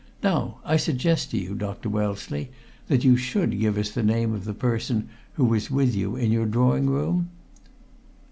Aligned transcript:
Now 0.23 0.57
I 0.65 0.77
suggest 0.77 1.29
to 1.29 1.37
you, 1.37 1.53
Dr. 1.53 1.87
Wellesley, 1.87 2.49
that 2.87 3.03
you 3.03 3.15
should 3.17 3.59
give 3.59 3.77
us 3.77 3.91
the 3.91 4.01
name 4.01 4.33
of 4.33 4.45
the 4.45 4.53
person 4.55 5.09
who 5.33 5.45
was 5.45 5.69
with 5.69 5.95
you 5.95 6.15
in 6.15 6.31
your 6.31 6.47
drawing 6.47 6.87
room?" 6.89 7.29